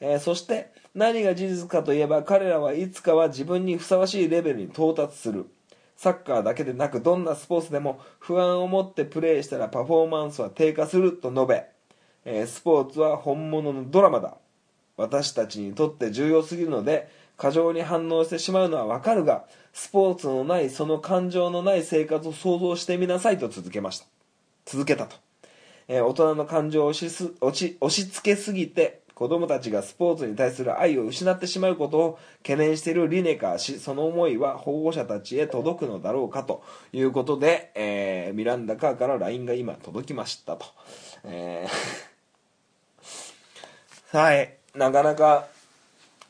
[0.00, 5.46] えーそして何が事実かといえば彼らはいつかは自分にふさわしいレベルに到達する。
[5.96, 11.66] サッカーだけでなくどんなスポーツでも不安を持ってプレーしたらパフォーマンスは低下すると述べ、
[12.30, 14.36] えースポーツは本物のドラマだ。
[14.98, 24.06] 私たちにとって重要すぎるので過剰に反応してしまうのはわかるがスポーツのないその感情のない生活を想像してみなさいと続けました。
[24.66, 25.16] 続けたと、
[25.86, 36.62] えー大人の感情を押しす押し押し付けすぎて子供たちがスポーツに対する愛を失ってしまうことを懸念しているリネカー氏その思いは保護者たちへ届くのだろうかと。
[36.92, 40.66] いうことで、えーミランダ・カーから LINE が今届きましたと、
[41.24, 41.97] えー
[44.12, 45.46] はいなかなか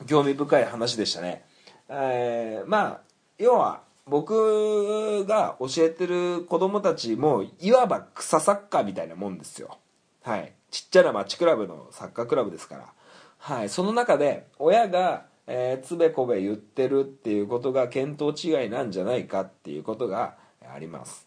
[0.06, 1.44] 興味深い話でしたね。
[1.88, 3.00] えーまあ
[3.38, 9.78] 要は僕が教えてる子供たちもいわば草サッカーみたいなもんですよ。
[10.22, 10.52] はい。
[10.70, 12.92] ちっちゃな町クラブのサッカークラブですから。
[13.38, 13.68] はい。
[13.68, 20.34] その中で親が、えーつべこべ言ってるっていうことが見当違いなんじゃないかっていうことが
[20.74, 21.26] あります。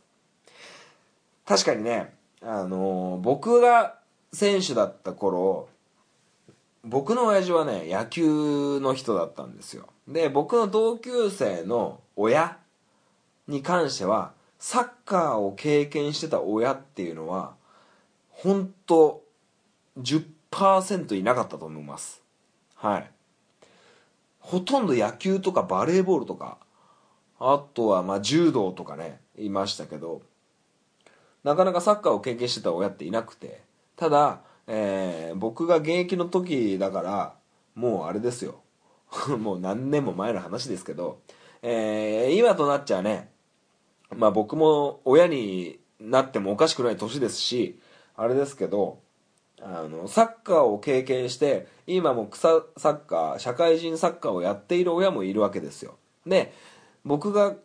[1.45, 3.95] 確かにね、あのー僕が
[4.33, 5.67] 選手だった頃、
[6.83, 9.87] 僕の親父はね野球の人だったんですよ。
[10.07, 12.57] で僕の同級生の親
[13.47, 17.53] に関してはサッカーを経験してた親っていうのは
[18.29, 19.23] 本当
[19.99, 22.21] 10%いなかったと思います。
[22.75, 23.11] はい。
[24.39, 26.57] ほとんど野球とかバレーボールとか
[27.39, 30.23] あとはまあ柔道とかねいましたけど
[31.43, 33.61] なかなかサッカーを経験してた親っていなくて
[33.95, 34.41] ただ、
[34.73, 37.35] えー僕が現役の時だから
[37.75, 38.61] もうあれですよ。
[39.37, 41.19] もう何年も前の話ですけど、
[41.61, 43.29] えー今となっちゃね
[44.15, 47.79] まあ僕も親になってもおかしくない年ですし
[48.15, 48.99] あれですけど
[49.61, 55.97] あのサッカーを経験して今も草サッカー社会人サッカーをやっている親もいるわけですよ。
[56.25, 56.53] で
[57.03, 57.55] 僕が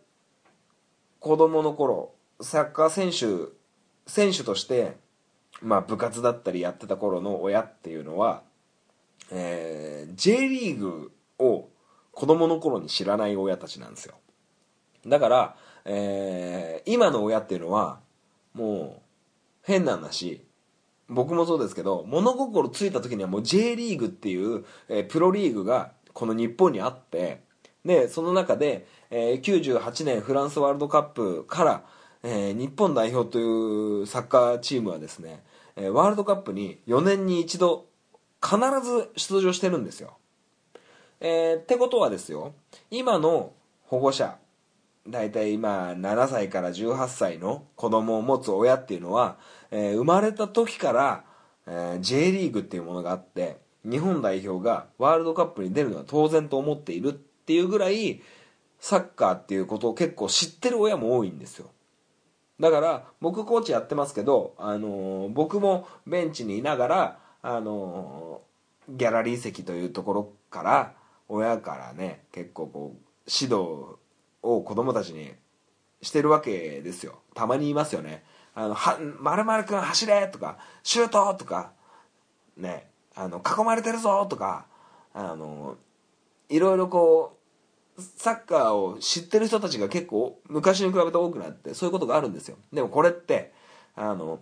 [1.21, 3.53] 子供の頃サッカー選手
[4.07, 4.97] 選手として、
[5.63, 8.43] まあ、部活だったりやってた頃の親っていうのは、
[9.31, 11.69] えー J リーグを
[12.13, 14.15] 子供の頃に知らない親たちなんですよ。
[15.07, 18.01] だから、えー今の親っていうのは
[18.55, 19.03] もう
[19.63, 20.45] 変な話
[21.09, 27.43] 僕もそうですけど物心ついた時にはもう J リーグっていう、えープロリーグがこの日本にあって
[27.85, 31.85] でその中で、えー98年フランスワールドカップから、
[32.29, 35.45] えー日本代表というサッカーチームはですね、
[35.77, 37.87] えワールドカップに4年に一度
[38.43, 40.17] 必ず出場してるんですよ、
[41.21, 42.53] えーってことはですよ
[42.91, 43.53] 今の
[43.85, 44.39] 保護者
[45.07, 49.37] 大体今7歳から18歳の子供を持つ親っていうのは、
[49.71, 51.25] えー生まれた時から、
[51.69, 58.21] えー J リーグっていうものがあって日本代表がワールドカップに出るのは当然と思っているっていうぐらい
[58.81, 61.71] サッカーっていうことを結構知ってる親も多いんですよ。
[62.59, 70.95] だから僕コーチやってますけど、あのー僕もベンチにいながら、あのーギャラリー席というところから
[71.29, 73.97] 親からね結構こう指導
[74.43, 75.33] を子供たちに
[76.03, 78.23] してるわけですよたまにいますよね
[78.55, 81.73] 「あのは〇〇君走れ!」とか「シュート!」とか
[82.57, 84.67] ねあの囲まれてるぞとか
[85.13, 85.77] あの
[86.49, 87.36] いろいろこう
[87.99, 92.57] サッカーを知ってる人たちが結構昔に比べて多くなってそういうことがあるんですよ。
[92.73, 93.53] でもこれって
[93.95, 94.41] あの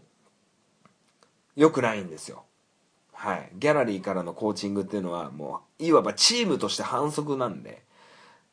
[1.54, 2.44] 良くないんですよ。
[3.12, 3.50] はい。
[3.54, 7.84] ギャラリーからのコーチングっていうのはもういわばチームとして反則なんで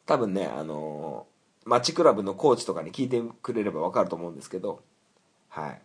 [0.06, 1.26] 多分ねあの
[1.66, 4.82] マッチクラブのコーチとかに聞いてくれれば分かると思うんですけど
[5.50, 5.82] はい。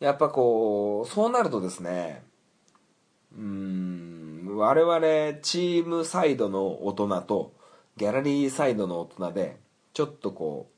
[0.00, 2.22] やっぱこうそうなるとですね
[3.36, 7.52] うーん我々チームサイドの大人と
[7.96, 9.56] ギャラリーサイドの大人で
[9.92, 10.68] ちょっとこ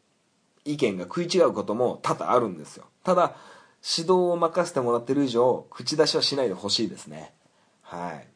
[0.67, 2.87] う意見が食い違うことも多々あるんですよ。
[3.05, 3.37] ただ
[3.83, 7.33] 指導を任せてもらってる以上口出しはしないでほしいですね。
[7.83, 8.29] はい。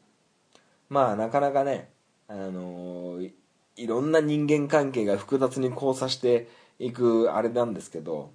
[0.89, 1.91] まあなかなかね
[2.29, 3.35] あのーい
[3.77, 8.31] いろんな人間関係が複雑に交差していくあれなんですけど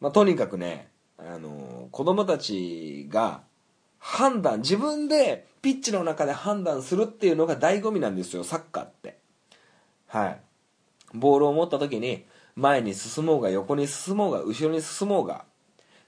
[0.00, 3.42] まあ、とにかくね、あの子供たちが
[4.08, 9.18] 判断自分でピッチの中で判断するっていうのが醍醐味なんですよサッカーって。
[10.06, 10.40] はい。
[11.12, 15.44] ボールを持った時に前に進もうが横に進もうが後ろに進もうが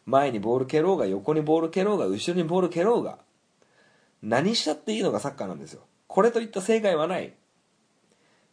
[0.06, 3.18] 前にボール蹴ろうが横にボール蹴ろうが後ろにボール蹴ろうが
[4.22, 5.80] 何したっていいのがサッカーなんですよ。
[6.06, 7.34] これといった正解はない。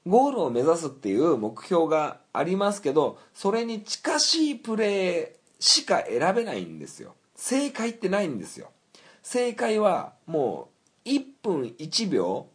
[0.08, 7.14] ゴールを目指すっていう目標がありますけどそれに近しいプレーしか選べないんですよ。
[7.36, 8.72] 正解ってないんですよ。
[9.26, 10.70] 正解はも
[11.04, 12.46] う1分1秒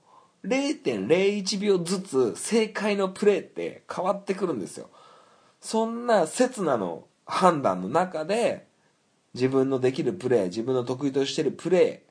[0.45, 4.89] 0.01秒ずつ正解のプレーって変わってくるんですよ。
[5.61, 8.69] そんな刹那の判断の中で
[9.35, 12.03] 自分のできるプレー自分の得意としてるプレ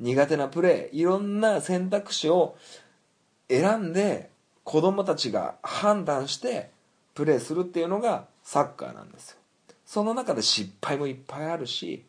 [0.00, 2.56] ー苦手なプレーいろんな選択肢を
[3.50, 4.30] 選んで
[4.62, 6.70] 子供たちが判断して
[7.14, 9.38] プレーするっていうのがサッカーなんですよ。
[9.84, 12.04] その中で失敗もいっぱいあるし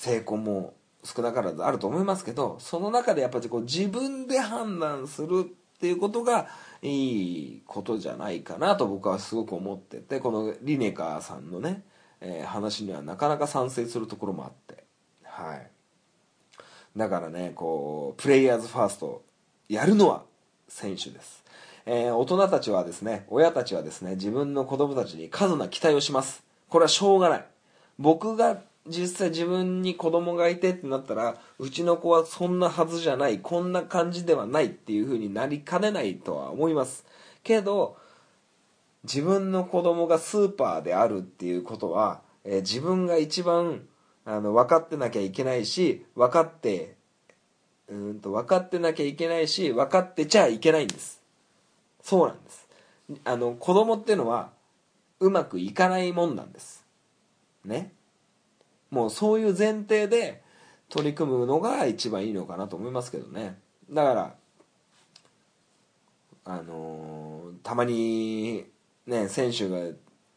[0.00, 0.72] 成功も
[1.04, 6.48] 少なからずあると思いますけどその中でやっぱりこう自分で判断するっていうことが
[6.80, 11.82] いいことじゃないかなと僕はすごく思っててこのリネカーさんのね、
[12.22, 14.84] えー話にはなかなか賛成するところもあって。
[15.22, 15.70] はい。
[16.96, 19.22] だからねこうプレイヤーズファースト
[19.68, 20.24] やるのは
[20.68, 21.44] 選手です、
[21.84, 26.42] えー大人たちはですね親たちはですね自分の子供たちに過度な期待をします。
[26.70, 27.44] これはしょうがない。
[27.98, 37.04] 僕が実際自分に子供がいてってなったらうちの子はそんなはずじゃないこんな感じではないっていう風になりかねないとは思います。
[37.42, 37.96] けど
[39.04, 43.82] 自分の子供がスーパーであるっていうことは、えー自分が一番
[44.24, 46.96] あの分かってなきゃいけないし分かって
[47.88, 51.22] うんと分かってなきゃいけないし分かってちゃいけないんです。
[52.02, 52.68] そうなんです。
[53.24, 54.50] あの子供っていうのは
[55.18, 56.84] うまくいかないもんなんです。
[57.64, 57.92] ね。
[58.90, 60.42] もうそういう前提で
[60.88, 63.58] 取り組むのが一番いいのかなと思いますけどね。
[63.90, 64.34] だから
[66.44, 68.64] あのーたまに
[69.06, 69.78] ね選手が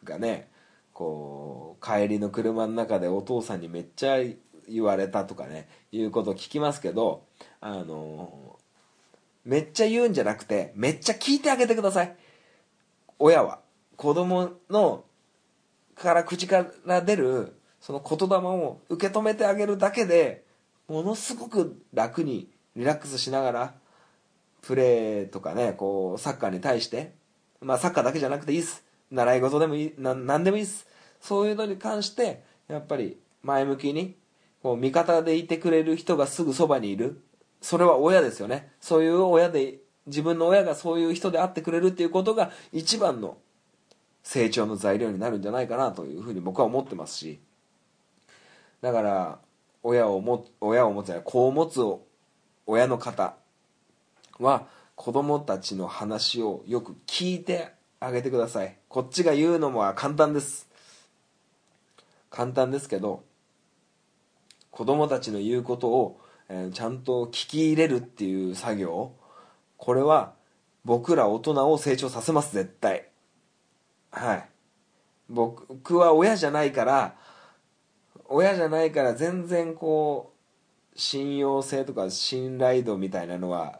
[0.03, 0.49] がね
[0.93, 4.17] こう帰りの車の中でお父さんにめっちゃ
[4.67, 7.23] 言われたとかねいうことを聞きますけど
[7.61, 8.63] あのー
[9.45, 12.15] めっちゃ言うんじゃなくてめっちゃ聞いてあげてください。
[13.19, 13.59] 親は。
[13.97, 15.03] 子供の
[15.95, 20.43] から口から出るその言霊を受け止めてあげるだけで
[20.87, 23.73] ものすごく楽にリラックスしながら
[24.61, 27.11] プレーとかねこうサッカーに対して
[27.63, 28.83] まあ、サッカーだけじゃなくていいです。
[29.11, 30.85] 習い事でもいいな何でもいいです。
[31.21, 34.15] そういうのに関してやっぱり前向きに
[34.61, 37.21] こう味方でいてくれる人がすぐそばにいる。
[37.61, 38.71] それは親ですよね。
[38.81, 43.37] そういう親で自分の親がそういう人であってくれるっていうことが一番の
[44.23, 47.39] 成長の材料になるんじゃないかなというふうに僕は思ってますし
[48.83, 49.39] だから
[49.81, 51.79] 親をも親を持つ子を持つ
[52.65, 53.35] 親の方
[54.39, 57.71] は子供たちの話をよく聞いて
[58.01, 58.77] あげてください。
[58.89, 60.67] こっちが言うのも簡単です。
[62.29, 63.23] 簡単ですけど
[64.69, 66.19] 子供たちの言うことを、
[66.49, 69.13] えーちゃんと聞き入れるっていう作業
[69.77, 70.33] これは
[70.83, 73.07] 僕ら大人を成長させます絶対。
[74.11, 74.49] はい。
[75.29, 77.15] 僕は親じゃないから
[78.33, 80.33] 親じゃないから全然こ
[80.95, 83.79] う信用性とか信頼度みたいなのは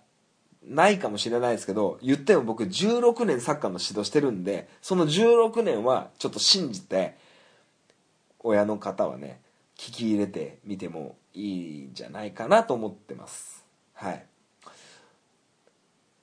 [0.64, 7.18] ないかもしれないですけど言っても僕16年サッカーの指導してるんでその16年はちょっと信じて
[8.39, 9.41] 親の方はね
[9.78, 13.66] 聞き入れてみてもいいんじゃないかなと思ってます。
[13.95, 14.24] はい。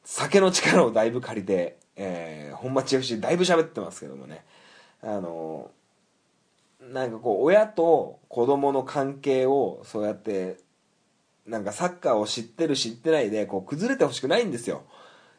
[0.05, 4.45] 酒の力をだいぶ借りて、えー、本町 FC だいぶ喋ってますけどもね。
[5.03, 5.71] あの
[6.81, 10.59] なんかこう親と子供の関係をそうやって
[11.47, 14.83] なんかサッカーを知ってる知ってないでこう崩れてほしくないんですよ。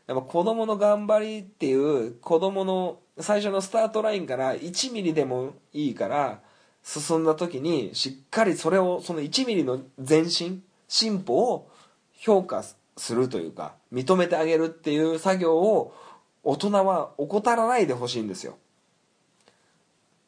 [0.08, 6.42] やっぱ子供の頑張りっていう子供の最初のスタートラインから1ミリでもいいから
[6.84, 11.70] 進んだ時にしっかりそれをその1ミリの前進進歩を
[12.14, 12.64] 評価
[12.98, 15.96] するというか認めてあげるっていう作業を
[16.44, 18.58] 大人は怠らないでほしいんですよ。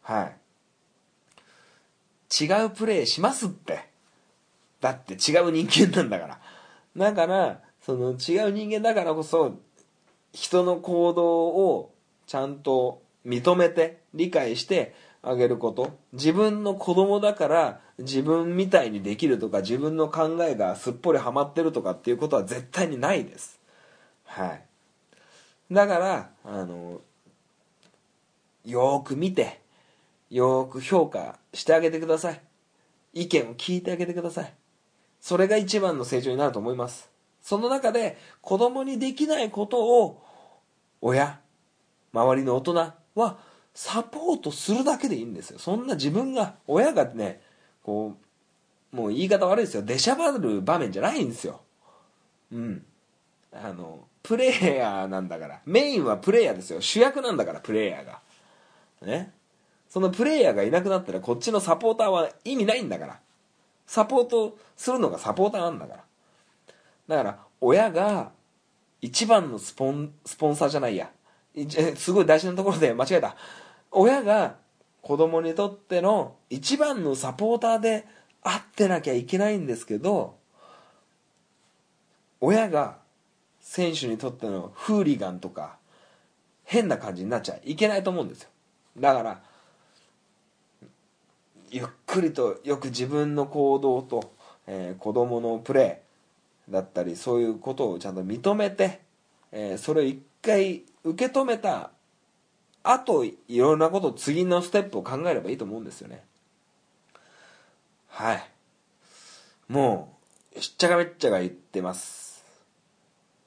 [0.02, 0.36] はい。
[2.42, 3.90] 違うプレーしますって。
[4.82, 6.40] だって違う人間なんだから。
[6.96, 9.60] だからその違う人間だからこそ
[10.32, 11.94] 人の行動を
[12.28, 15.98] ちゃんと認めて理解してあげること。
[16.12, 23.60] 自分の子供だから自分みたいにできるとか自分の考えがすっぽりはまってるとかっていうことは絶対にないです。
[24.26, 24.64] はい。
[25.72, 27.02] だからあの
[28.66, 29.63] よーく見て
[30.34, 32.42] よく評価してあげてください。
[33.14, 34.54] 意見を聞いてあげてください。
[35.22, 37.12] それが一番の成長になると思います。
[37.40, 40.24] その中で子供にできないことを
[41.02, 41.40] 親
[42.12, 43.38] 周りの大人は
[43.76, 45.60] サポートするだけでいいんですよ。
[45.60, 47.40] そんな自分が親がね
[47.84, 48.18] こ
[48.92, 49.84] うもう言い方悪いですよ。
[49.84, 51.62] 出しゃばる場面じゃないんですよ。
[52.52, 52.84] うん。
[53.52, 55.62] あのプレイヤーなんだから。
[55.68, 56.82] メインはプレイヤーですよ。
[56.82, 58.20] 主役なんだからプレイヤーが。
[59.04, 59.32] ね。
[59.94, 63.20] そのプレイヤーがいなくなったらこっちのサポーターは意味ないんだから。
[63.86, 66.04] サポートするのがサポーターなんだから。
[67.10, 68.32] だから親が
[69.02, 71.12] 一番のスポンスポンサーじゃないや。
[71.96, 73.36] すごい大事なところで間違えた。
[73.92, 74.56] 親が
[75.04, 78.08] 子供にとっての一番のサポーターで
[78.42, 80.38] あってなきゃいけないんですけど
[82.42, 82.98] 親が
[83.60, 85.78] 選手にとってのフーリガンとか
[86.64, 88.50] 変な感じになっちゃいけないと思うんですよ。
[88.98, 89.53] だから
[91.74, 94.32] ゆっくりとよく自分の行動と、
[94.68, 99.02] えー、子供のプレーだったりそういうことをちゃんと認めて、
[99.52, 101.90] えー、それを一回受け止めた
[102.84, 106.24] あといろんなこと次のステップを考えればいいと思うんですよね。
[108.10, 108.44] はい。
[109.68, 110.16] も
[110.56, 112.46] うしっちゃかめっちゃが言ってます。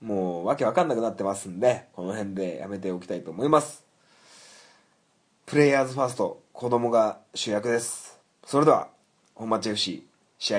[0.02, 3.84] もうわけわかんなくなってますんでこの辺でやめておきたいと思います。
[5.46, 8.15] プレイヤーズファースト子供が主役です。
[8.49, 8.86] それでは
[9.34, 10.07] 本町 FC
[10.38, 10.59] 試合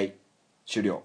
[0.65, 1.01] 終了。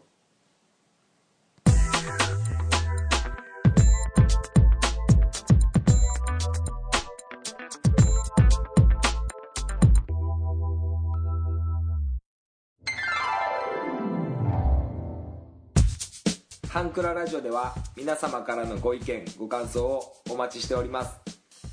[16.69, 21.21] ハンクララジオでは皆様からのご意見ご感想をお待ちしております。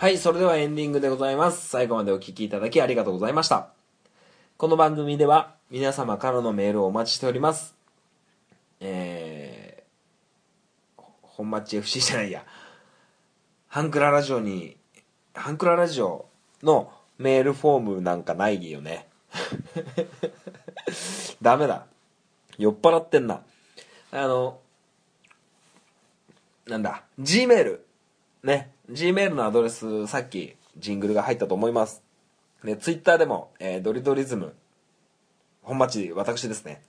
[0.00, 1.68] はい、それではエンディングでございます。
[1.68, 3.70] 最後までお聞きいただきありがとうございました。
[4.56, 7.74] この番組では皆様からのメールをお待ちしております。
[8.78, 12.44] えー、本町 FC じゃないや。
[13.66, 14.76] ハンクララジオに、
[15.34, 16.26] ハンクララジオ
[16.62, 19.08] のメールフォームなんかないよね。
[21.42, 21.86] ダメだ。
[22.56, 23.42] 酔っ払ってんな。
[24.12, 24.60] あの、
[26.68, 27.87] なんだ、Gmail。
[28.42, 32.02] ね、Gmail のアドレス、さっきジングルが入ったと思います。
[32.62, 34.54] ね、Twitter でも、えードリドリズム、
[35.62, 36.82] 本町、私ですね。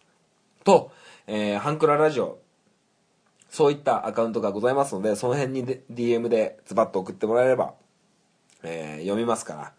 [0.63, 0.91] と、
[1.27, 2.39] えーハンクララジオ、
[3.49, 7.73] そういったアカウントがございますので、その辺にで DM でズバッと送ってもらえれば、
[8.63, 9.73] えー読みますから、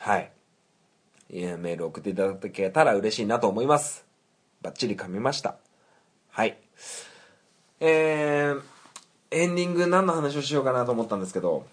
[0.00, 0.30] はい。
[1.28, 4.06] いやメール送っていただけたら嬉しいなと思います。
[4.62, 5.56] バッチリ噛みました。
[6.30, 6.58] はい。
[7.80, 8.62] えー、
[9.30, 11.66] エンディング何の話をしようかなと思ったんですけど、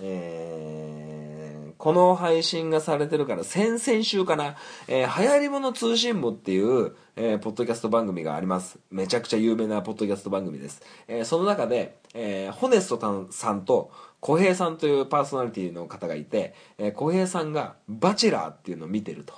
[0.00, 4.56] えー、この配信がされてるから、先々週かな、
[4.88, 8.78] えー、流行り物通信部っていう、えー、ポッドキャスト番組があります。
[8.90, 10.80] めちゃくちゃ有名なポッドキャスト番組です。
[11.08, 13.90] えー、その中で、えー、ホネストさんと
[14.20, 19.34] 小平さんというパーソナリティの方がいて、えー、小平さんがバチェラーっていうのを見てると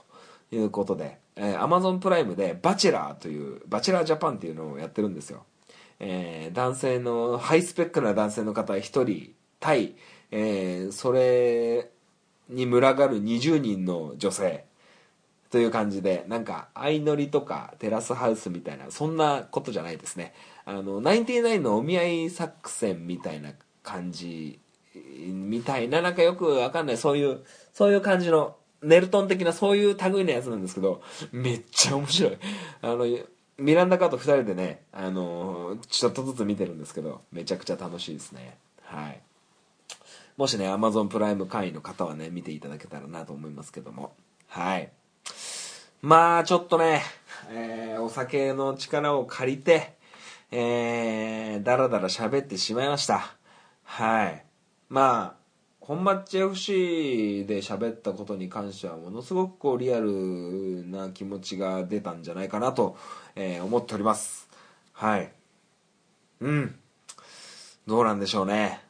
[0.53, 5.45] いうことで、えー、Amazon プライムでバチェラーという、バチェラージャパンっていうのをやってるんですよ。
[6.01, 9.97] えー男性のハイスペックな男性の方1人対、
[10.31, 11.91] えーそれ
[12.49, 14.65] に群がる20人の女性
[15.51, 20.35] という感じでなんか相乗りとかテラスハウスみたいなそんなことじゃないですね。
[20.65, 24.59] あのナインティナインのお見合い作戦みたいな感じ
[24.95, 32.39] みたいななんかよくわかんないそういうそういう感じのネルトン的なそういう類のやつなんですけどめっちゃ面白い。
[32.83, 33.07] あの
[33.59, 38.57] ミランダカーと2人でね、あのちょっとずつ見てるんですけどめちゃくちゃ楽しいですね。
[38.83, 39.21] はい。
[40.37, 44.13] もしね Amazon プライム会員の方はね見ていただけたらなと思いますけども。
[44.49, 44.91] はい。
[46.03, 47.03] まあちょっとね、
[47.51, 49.95] えーお酒の力を借りて
[50.51, 53.35] えー、だらだら喋ってしまいました。
[53.83, 54.45] はい。
[54.89, 55.44] まあ
[55.87, 62.97] 本マッチ FC で喋ったことに関してはものすごくこうリアルな気持ちが出たんじゃないかなと、
[63.37, 64.49] えー思っております。
[64.95, 65.31] はい。
[66.41, 66.75] うん。
[67.87, 68.81] どうなんでしょうね。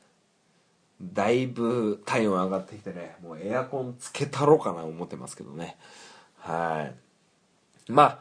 [1.02, 5.76] だいぶ体温上がってきてねもうエアコンつけたろうかな思ってますけどね。
[6.38, 6.88] は
[7.88, 7.92] い。
[7.92, 8.18] まあ、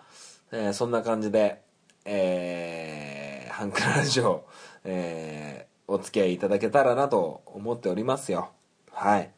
[0.51, 1.61] えーそんな感じで
[2.05, 4.47] えー、ハンクラジオ、
[4.83, 8.49] えーお付き合いいただけたらなと思っておりますよ。
[8.93, 9.31] はい。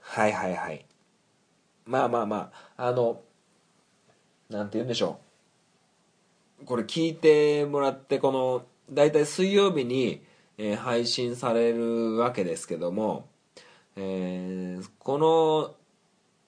[0.00, 0.84] はいはいはい。
[1.86, 3.20] まあまあまああの
[4.48, 5.18] なんて言うんでしょ
[6.62, 6.64] う。
[6.66, 10.22] これ聞いてもらってこの大体水曜日に、
[10.58, 13.28] えー配信されるわけですけども、
[13.96, 15.74] えーこの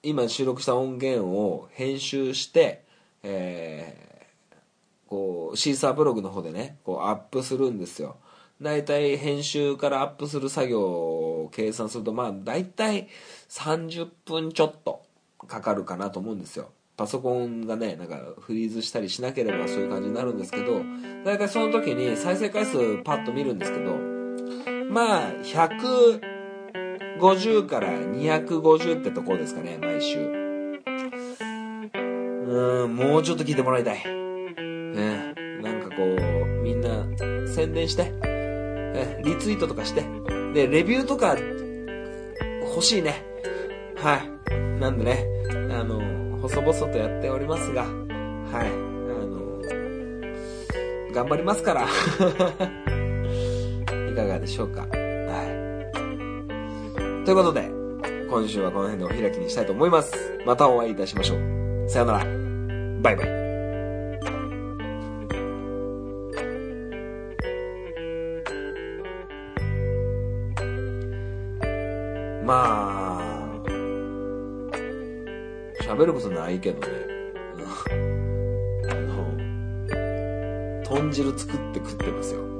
[0.03, 2.83] 今収録した音源を編集して、
[3.23, 4.13] えー
[5.09, 8.17] こうシーサーブログの方でねこうアップするんですよ。
[8.63, 13.09] 大体編集からアップする作業を計算するとまあ大体
[13.49, 15.03] 30分ちょっと
[15.47, 16.69] かかるかなと思うんですよ。
[16.95, 20.81] パソコンがねなんかフリーズしたりしなければそういう感じになるんですけど
[21.25, 23.97] 大体その時に再生回数パッと見るんですけど
[24.89, 30.19] まあ150から250ってところですかね毎週。
[32.45, 34.03] うんもうちょっと聞いてもらいたい。
[34.05, 35.33] ね
[35.63, 36.15] なんかこう
[36.61, 37.07] みんな
[37.47, 38.32] 宣伝して。
[39.23, 40.03] リツイートとかして。
[40.53, 41.35] でレビューとか
[42.61, 43.25] 欲しいね。
[43.95, 44.29] はい。
[44.79, 45.25] なんでね
[45.71, 45.99] あの
[46.41, 47.83] 細々とやっておりますが。
[47.83, 47.91] はい。
[47.91, 48.69] あ
[49.25, 49.61] の
[51.13, 51.87] 頑張りますから。
[54.11, 54.81] いかがでしょうか。
[54.81, 54.93] はい。
[57.25, 57.71] ということで
[58.29, 60.13] 今週はこの辺でお開きにしたいと思います。
[60.45, 61.89] またお会いいたしましょう。
[61.89, 62.19] さよなら。
[63.01, 63.32] バイバイ。
[75.93, 76.87] 喋ることないけどね。
[78.89, 79.37] あの
[80.83, 82.52] 豚汁作って食ってますよ。